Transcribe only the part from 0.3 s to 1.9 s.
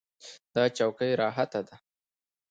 دا چوکۍ راحته ده.